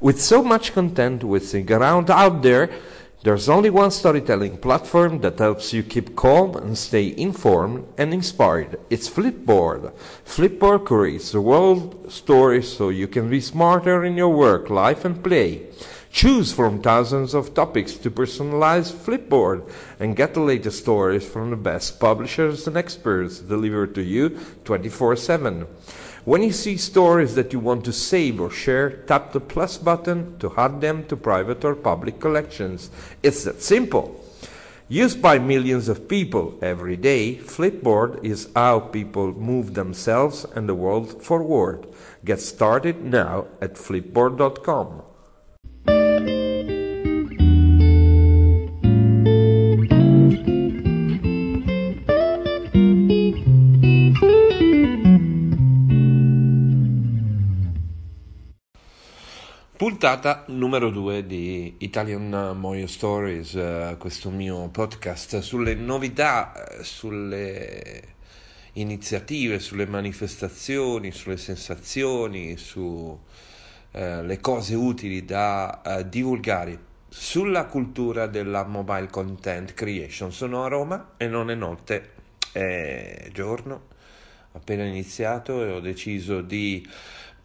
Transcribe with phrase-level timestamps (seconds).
[0.00, 2.70] With so much content whizzing around out there,
[3.24, 8.78] there's only one storytelling platform that helps you keep calm and stay informed and inspired.
[8.90, 9.92] It's Flipboard.
[10.24, 15.20] Flipboard creates the world stories so you can be smarter in your work, life, and
[15.20, 15.66] play.
[16.10, 19.70] Choose from thousands of topics to personalize Flipboard
[20.00, 25.16] and get the latest stories from the best publishers and experts delivered to you 24
[25.16, 25.66] 7.
[26.24, 30.38] When you see stories that you want to save or share, tap the plus button
[30.40, 32.90] to add them to private or public collections.
[33.22, 34.24] It's that simple.
[34.88, 40.74] Used by millions of people every day, Flipboard is how people move themselves and the
[40.74, 41.86] world forward.
[42.24, 45.02] Get started now at flipboard.com.
[59.98, 68.02] Puntata numero 2 di Italian Moyo Stories, eh, questo mio podcast sulle novità, eh, sulle
[68.74, 73.18] iniziative, sulle manifestazioni, sulle sensazioni, sulle
[73.90, 80.30] eh, cose utili da eh, divulgare sulla cultura della mobile content creation.
[80.30, 82.10] Sono a Roma e non è notte,
[82.52, 83.86] è giorno,
[84.52, 86.86] appena iniziato e ho deciso di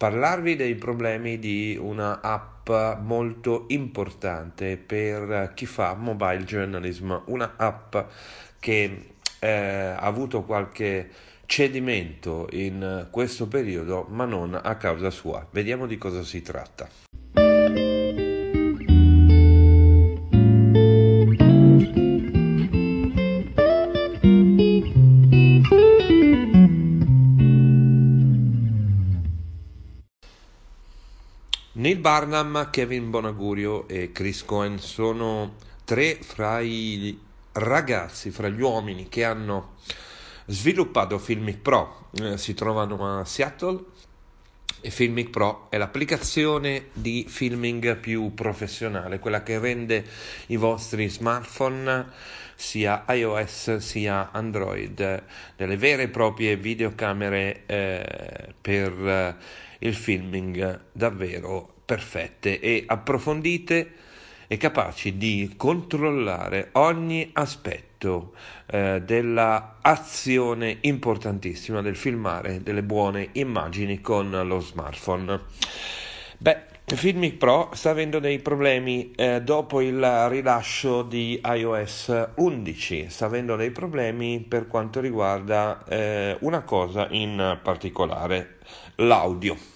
[0.04, 2.68] parlarvi dei problemi di una app
[3.00, 7.96] molto importante per chi fa mobile journalism, una app
[8.60, 11.08] che eh, ha avuto qualche
[11.46, 15.46] cedimento in questo periodo, ma non a causa sua.
[15.50, 17.13] Vediamo di cosa si tratta.
[31.94, 37.16] Neil Barnum, Kevin Bonagurio e Chris Cohen sono tre fra i
[37.52, 39.74] ragazzi, fra gli uomini che hanno
[40.46, 42.08] sviluppato Filmic Pro.
[42.20, 43.78] Eh, si trovano a Seattle
[44.80, 50.04] e Filmic Pro è l'applicazione di filming più professionale, quella che rende
[50.46, 52.06] i vostri smartphone
[52.56, 55.22] sia iOS sia Android
[55.54, 59.36] delle vere e proprie videocamere eh, per eh,
[59.78, 63.92] il filming davvero perfette e approfondite
[64.46, 68.34] e capaci di controllare ogni aspetto
[68.66, 75.40] eh, della azione importantissima del filmare delle buone immagini con lo smartphone.
[76.38, 83.24] Beh, Filmic Pro sta avendo dei problemi eh, dopo il rilascio di iOS 11, sta
[83.24, 88.58] avendo dei problemi per quanto riguarda eh, una cosa in particolare,
[88.96, 89.73] l'audio.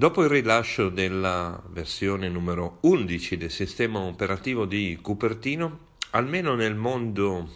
[0.00, 5.78] Dopo il rilascio della versione numero 11 del sistema operativo di Cupertino,
[6.10, 7.48] almeno nel mondo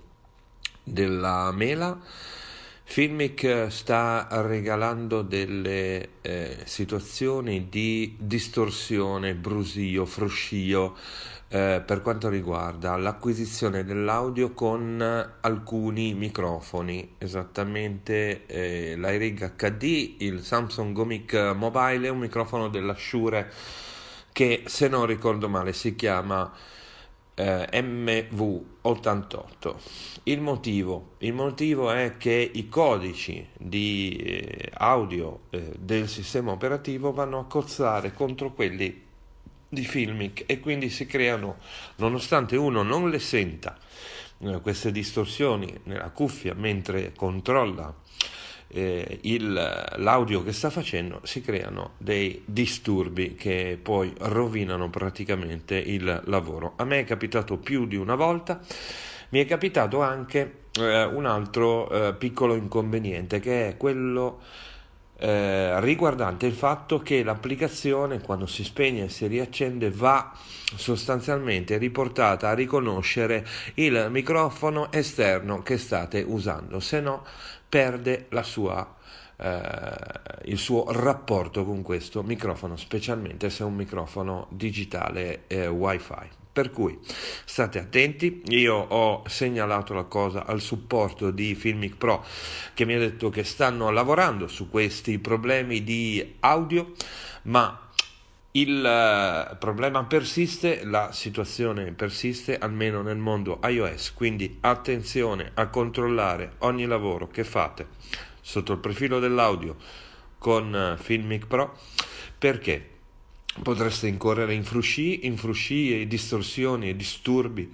[0.83, 1.97] della mela,
[2.93, 10.95] Filmic sta regalando delle eh, situazioni di distorsione, brusio, fruscio
[11.49, 15.01] eh, per quanto riguarda l'acquisizione dell'audio con
[15.41, 23.51] alcuni microfoni, esattamente eh, l'iRig HD, il Samsung Gomic Mobile un microfono della Shure
[24.33, 26.53] che se non ricordo male si chiama
[27.35, 29.75] eh, MV88.
[30.25, 31.15] Il motivo?
[31.19, 37.47] Il motivo è che i codici di eh, audio eh, del sistema operativo vanno a
[37.47, 39.01] cozzare contro quelli
[39.69, 41.57] di Filmic e quindi si creano,
[41.97, 43.79] nonostante uno non le senta,
[44.39, 47.95] eh, queste distorsioni nella cuffia mentre controlla
[48.73, 49.53] eh, il,
[49.97, 56.73] l'audio che sta facendo, si creano dei disturbi che poi rovinano praticamente il lavoro.
[56.77, 58.61] A me è capitato più di una volta,
[59.31, 64.41] mi è capitato anche eh, un altro eh, piccolo inconveniente che è quello
[65.23, 70.33] eh, riguardante il fatto che l'applicazione quando si spegne e si riaccende va
[70.75, 77.25] sostanzialmente riportata a riconoscere il microfono esterno che state usando, se no
[77.69, 78.97] perde sua,
[79.37, 79.93] eh,
[80.47, 86.42] il suo rapporto con questo microfono, specialmente se è un microfono digitale eh, wifi.
[86.53, 86.99] Per cui
[87.47, 92.23] state attenti, io ho segnalato la cosa al supporto di Filmic Pro
[92.75, 96.93] che mi ha detto che stanno lavorando su questi problemi di audio,
[97.45, 97.89] ma
[98.53, 106.57] il eh, problema persiste, la situazione persiste almeno nel mondo iOS, quindi attenzione a controllare
[106.59, 107.89] ogni lavoro che fate
[108.43, 109.77] sotto il profilo dell'audio
[110.37, 111.79] con eh, Filmic Pro
[112.37, 112.92] perché
[113.61, 117.71] potreste incorrere in frusci, in frusci e distorsioni e disturbi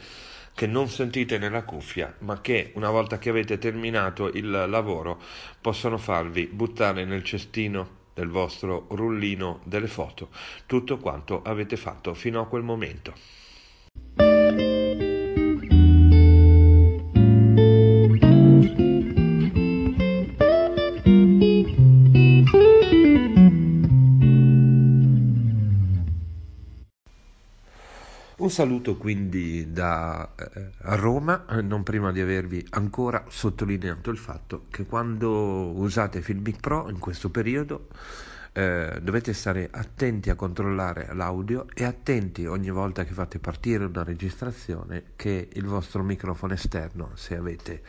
[0.55, 5.21] che non sentite nella cuffia, ma che una volta che avete terminato il lavoro
[5.61, 10.31] possono farvi buttare nel cestino del vostro rullino delle foto
[10.67, 13.15] tutto quanto avete fatto fino a quel momento.
[28.39, 34.87] Un saluto quindi da eh, Roma, non prima di avervi ancora sottolineato il fatto che
[34.87, 37.89] quando usate Filmic Pro in questo periodo
[38.53, 44.05] eh, dovete stare attenti a controllare l'audio e attenti ogni volta che fate partire una
[44.05, 47.83] registrazione che il vostro microfono esterno, se avete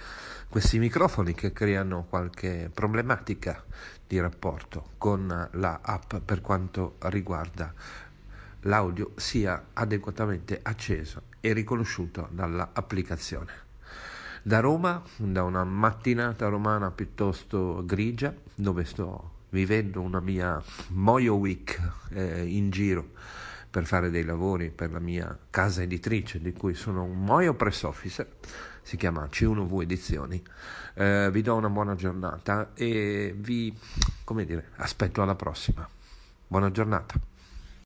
[0.50, 3.64] questi microfoni che creano qualche problematica
[4.08, 7.72] di rapporto con la app per quanto riguarda
[8.62, 13.68] l'audio sia adeguatamente acceso e riconosciuto dall'applicazione.
[14.42, 21.80] Da Roma, da una mattinata romana piuttosto grigia, dove sto vivendo una mia Moyo Week
[22.12, 23.12] eh, in giro
[23.70, 27.84] per fare dei lavori per la mia casa editrice di cui sono un Moyo press
[27.84, 28.28] officer,
[28.82, 30.42] si chiama C1V Edizioni.
[30.96, 33.76] Eh, vi do una buona giornata e vi,
[34.24, 35.88] come dire, aspetto alla prossima.
[36.48, 37.29] Buona giornata.